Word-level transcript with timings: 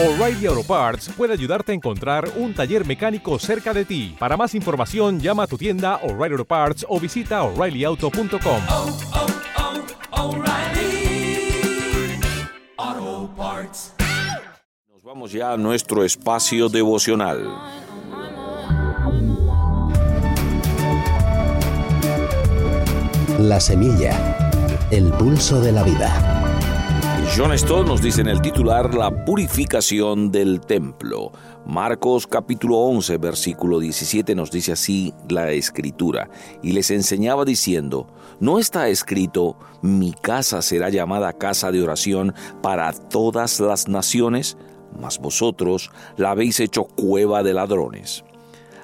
O'Reilly 0.00 0.46
Auto 0.46 0.62
Parts 0.62 1.08
puede 1.16 1.32
ayudarte 1.32 1.72
a 1.72 1.74
encontrar 1.74 2.30
un 2.36 2.54
taller 2.54 2.86
mecánico 2.86 3.36
cerca 3.40 3.74
de 3.74 3.84
ti. 3.84 4.14
Para 4.16 4.36
más 4.36 4.54
información, 4.54 5.18
llama 5.18 5.42
a 5.42 5.46
tu 5.48 5.58
tienda 5.58 5.96
O'Reilly 6.04 6.34
Auto 6.34 6.44
Parts 6.44 6.86
o 6.88 7.00
visita 7.00 7.42
oreillyauto.com. 7.42 8.62
oh, 8.68 8.96
oh, 12.76 13.30
Parts. 13.36 13.94
Nos 14.88 15.02
vamos 15.02 15.32
ya 15.32 15.54
a 15.54 15.56
nuestro 15.56 16.04
espacio 16.04 16.68
devocional. 16.68 17.52
La 23.40 23.58
semilla, 23.58 24.38
el 24.92 25.10
pulso 25.14 25.60
de 25.60 25.72
la 25.72 25.82
vida. 25.82 26.27
John 27.36 27.56
Stott 27.56 27.86
nos 27.86 28.02
dice 28.02 28.20
en 28.20 28.28
el 28.28 28.40
titular 28.40 28.94
La 28.94 29.24
purificación 29.24 30.30
del 30.30 30.60
templo. 30.60 31.30
Marcos 31.66 32.26
capítulo 32.26 32.78
11 32.78 33.18
versículo 33.18 33.78
17 33.78 34.34
nos 34.34 34.50
dice 34.50 34.72
así 34.72 35.14
la 35.28 35.50
escritura. 35.52 36.28
Y 36.62 36.72
les 36.72 36.90
enseñaba 36.90 37.44
diciendo, 37.44 38.06
¿no 38.40 38.58
está 38.58 38.88
escrito, 38.88 39.56
mi 39.82 40.12
casa 40.12 40.62
será 40.62 40.88
llamada 40.88 41.32
casa 41.32 41.70
de 41.70 41.82
oración 41.82 42.34
para 42.62 42.92
todas 42.92 43.60
las 43.60 43.88
naciones? 43.88 44.56
Mas 44.98 45.18
vosotros 45.18 45.90
la 46.16 46.30
habéis 46.32 46.58
hecho 46.60 46.84
cueva 46.84 47.42
de 47.42 47.54
ladrones. 47.54 48.24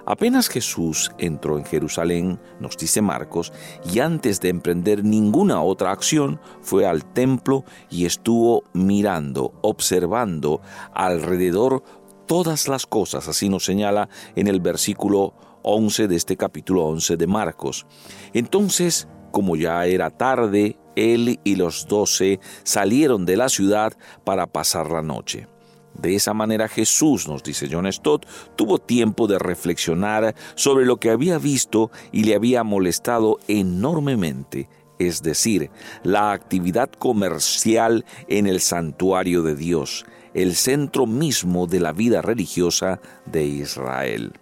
Apenas 0.07 0.49
Jesús 0.49 1.13
entró 1.19 1.57
en 1.59 1.65
Jerusalén, 1.65 2.39
nos 2.61 2.77
dice 2.77 3.01
Marcos, 3.01 3.53
y 3.91 4.01
antes 4.01 4.41
de 4.41 4.51
emprender 4.51 5.03
ninguna 5.03 5.63
otra 5.63 5.93
acción, 5.93 6.41
fue 6.61 6.87
al 6.87 7.05
templo 7.05 7.65
y 7.91 8.05
estuvo 8.05 8.65
mirando, 8.75 9.55
observando 9.63 10.61
alrededor 10.93 11.83
todas 12.27 12.69
las 12.69 12.87
cosas, 12.87 13.29
así 13.29 13.49
nos 13.49 13.65
señala 13.65 14.09
en 14.37 14.49
el 14.49 14.61
versículo 14.61 15.35
11 15.63 16.09
de 16.09 16.17
este 16.17 16.37
capítulo 16.37 16.85
11 16.85 17.17
de 17.17 17.27
Marcos. 17.27 17.87
Entonces, 18.35 19.09
como 19.31 19.57
ya 19.57 19.87
era 19.87 20.11
tarde, 20.11 20.79
él 20.97 21.41
y 21.43 21.57
los 21.57 21.89
doce 21.89 22.41
salieron 22.63 23.25
de 23.27 23.37
la 23.37 23.49
ciudad 23.49 23.95
para 24.25 24.47
pasar 24.47 24.91
la 24.91 25.03
noche. 25.03 25.49
De 25.95 26.15
esa 26.15 26.35
manera 26.35 26.69
Jesús, 26.69 27.29
nos 27.29 27.43
dice 27.43 27.69
John 27.71 27.91
Stott, 27.93 28.27
tuvo 28.57 28.79
tiempo 28.79 29.27
de 29.27 29.39
reflexionar 29.39 30.35
sobre 30.55 30.85
lo 30.85 30.99
que 30.99 31.11
había 31.11 31.39
visto 31.39 31.91
y 32.13 32.25
le 32.25 32.35
había 32.35 32.65
molestado 32.65 33.39
enormemente, 33.49 34.69
es 34.99 35.23
decir, 35.23 35.71
la 36.03 36.33
actividad 36.33 36.91
comercial 36.91 38.05
en 38.29 38.47
el 38.47 38.61
santuario 38.61 39.43
de 39.43 39.55
Dios, 39.55 40.05
el 40.35 40.57
centro 40.57 41.07
mismo 41.07 41.67
de 41.67 41.81
la 41.81 41.93
vida 41.93 42.23
religiosa 42.23 43.01
de 43.27 43.45
Israel. 43.45 44.33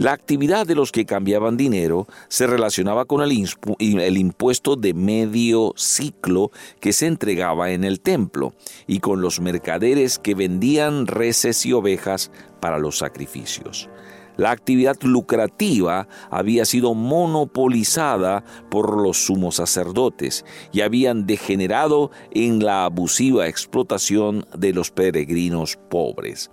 La 0.00 0.12
actividad 0.12 0.66
de 0.66 0.74
los 0.74 0.92
que 0.92 1.04
cambiaban 1.04 1.58
dinero 1.58 2.06
se 2.28 2.46
relacionaba 2.46 3.04
con 3.04 3.20
el, 3.20 3.32
impuesto 4.16 4.74
de 4.74 4.94
medio 4.94 5.74
ciclo 5.76 6.52
que 6.80 6.94
se 6.94 7.06
entregaba 7.06 7.72
en 7.72 7.84
el 7.84 8.00
templo 8.00 8.54
y 8.86 9.00
con 9.00 9.20
los 9.20 9.40
mercaderes 9.40 10.18
que 10.18 10.34
vendían 10.34 11.06
reses 11.06 11.66
y 11.66 11.74
ovejas 11.74 12.30
para 12.60 12.78
los 12.78 12.96
sacrificios. 12.96 13.90
La 14.38 14.52
actividad 14.52 14.96
lucrativa 15.02 16.08
había 16.30 16.64
sido 16.64 16.94
monopolizada 16.94 18.42
por 18.70 19.02
los 19.02 19.26
sumos 19.26 19.56
sacerdotes 19.56 20.46
y 20.72 20.80
habían 20.80 21.26
degenerado 21.26 22.10
en 22.30 22.64
la 22.64 22.86
abusiva 22.86 23.48
explotación 23.48 24.46
de 24.56 24.72
los 24.72 24.90
peregrinos 24.90 25.76
pobres. 25.90 26.48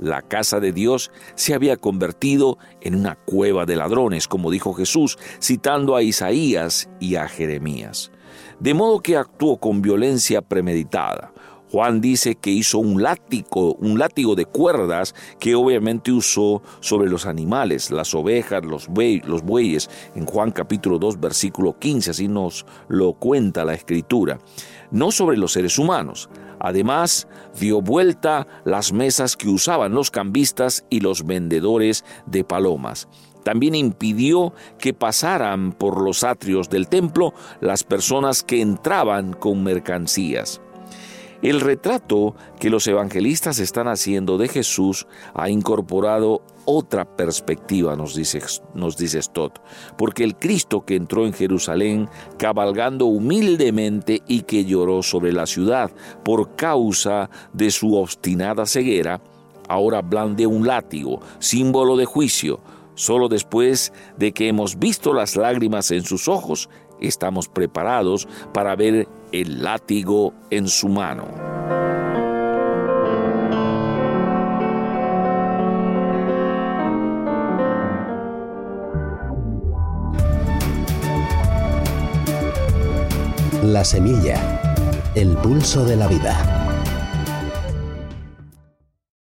La 0.00 0.22
casa 0.22 0.60
de 0.60 0.72
Dios 0.72 1.10
se 1.34 1.52
había 1.52 1.76
convertido 1.76 2.56
en 2.80 2.94
una 2.94 3.16
cueva 3.16 3.66
de 3.66 3.76
ladrones, 3.76 4.28
como 4.28 4.50
dijo 4.50 4.72
Jesús, 4.72 5.18
citando 5.42 5.94
a 5.94 6.02
Isaías 6.02 6.88
y 7.00 7.16
a 7.16 7.28
Jeremías. 7.28 8.10
De 8.58 8.72
modo 8.72 9.00
que 9.00 9.16
actuó 9.16 9.58
con 9.58 9.82
violencia 9.82 10.40
premeditada. 10.40 11.32
Juan 11.70 12.00
dice 12.00 12.34
que 12.34 12.50
hizo 12.50 12.78
un 12.78 13.00
látigo, 13.00 13.74
un 13.74 13.98
látigo 13.98 14.34
de 14.34 14.44
cuerdas 14.44 15.14
que 15.38 15.54
obviamente 15.54 16.10
usó 16.10 16.62
sobre 16.80 17.08
los 17.08 17.26
animales, 17.26 17.92
las 17.92 18.12
ovejas, 18.12 18.64
los, 18.64 18.88
los 18.88 19.42
bueyes, 19.42 19.88
en 20.16 20.26
Juan 20.26 20.50
capítulo 20.50 20.98
2 20.98 21.20
versículo 21.20 21.78
15, 21.78 22.10
así 22.10 22.26
nos 22.26 22.66
lo 22.88 23.12
cuenta 23.12 23.64
la 23.64 23.74
escritura, 23.74 24.40
no 24.90 25.12
sobre 25.12 25.36
los 25.36 25.52
seres 25.52 25.78
humanos. 25.78 26.28
Además, 26.60 27.26
dio 27.58 27.80
vuelta 27.80 28.46
las 28.64 28.92
mesas 28.92 29.36
que 29.36 29.48
usaban 29.48 29.94
los 29.94 30.10
cambistas 30.10 30.84
y 30.90 31.00
los 31.00 31.26
vendedores 31.26 32.04
de 32.26 32.44
palomas. 32.44 33.08
También 33.42 33.74
impidió 33.74 34.52
que 34.78 34.92
pasaran 34.92 35.72
por 35.72 36.02
los 36.02 36.22
atrios 36.24 36.68
del 36.68 36.88
templo 36.88 37.32
las 37.60 37.84
personas 37.84 38.42
que 38.42 38.60
entraban 38.60 39.32
con 39.32 39.64
mercancías. 39.64 40.60
El 41.42 41.62
retrato 41.62 42.34
que 42.58 42.68
los 42.68 42.86
evangelistas 42.86 43.60
están 43.60 43.88
haciendo 43.88 44.36
de 44.36 44.48
Jesús 44.48 45.06
ha 45.32 45.48
incorporado 45.48 46.42
otra 46.66 47.06
perspectiva, 47.16 47.96
nos 47.96 48.14
dice, 48.14 48.42
nos 48.74 48.98
dice 48.98 49.22
Stott, 49.22 49.58
porque 49.96 50.22
el 50.22 50.36
Cristo 50.36 50.84
que 50.84 50.96
entró 50.96 51.24
en 51.24 51.32
Jerusalén 51.32 52.10
cabalgando 52.36 53.06
humildemente 53.06 54.22
y 54.28 54.42
que 54.42 54.66
lloró 54.66 55.02
sobre 55.02 55.32
la 55.32 55.46
ciudad 55.46 55.90
por 56.22 56.56
causa 56.56 57.30
de 57.54 57.70
su 57.70 57.94
obstinada 57.94 58.66
ceguera, 58.66 59.22
ahora 59.66 60.02
blande 60.02 60.46
un 60.46 60.66
látigo, 60.66 61.20
símbolo 61.38 61.96
de 61.96 62.04
juicio, 62.04 62.60
solo 62.94 63.28
después 63.28 63.94
de 64.18 64.32
que 64.32 64.48
hemos 64.48 64.78
visto 64.78 65.14
las 65.14 65.36
lágrimas 65.36 65.90
en 65.90 66.04
sus 66.04 66.28
ojos, 66.28 66.68
estamos 67.00 67.48
preparados 67.48 68.28
para 68.52 68.76
ver 68.76 69.08
el 69.32 69.62
látigo 69.62 70.34
en 70.50 70.68
su 70.68 70.88
mano. 70.88 71.28
La 83.62 83.84
semilla, 83.84 84.62
el 85.14 85.36
pulso 85.36 85.84
de 85.84 85.96
la 85.96 86.08
vida. 86.08 86.49